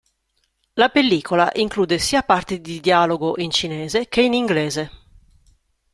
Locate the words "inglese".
4.33-4.91